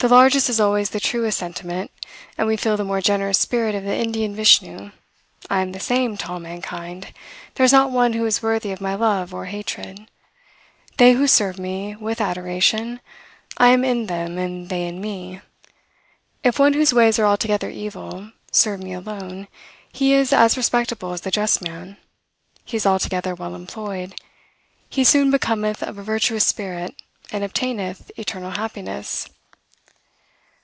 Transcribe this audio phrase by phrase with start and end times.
[0.00, 1.90] The largest is always the truest sentiment,
[2.38, 4.92] and we feel the more generous spirit of the Indian Vishnu,
[5.50, 7.12] "I am the same to all mankind.
[7.56, 10.08] There is not one who is worthy of my love or hatred.
[10.98, 13.00] They who serve me with adoration,
[13.56, 15.40] I am in them, and they in me.
[16.44, 19.48] If one whose ways are altogether evil, serve me alone,
[19.92, 21.96] he is as respectable as the just man;
[22.64, 24.14] he is altogether well employed;
[24.88, 26.94] he soon becometh of a virtuous spirit,
[27.32, 29.28] and obtaineth eternal happiness."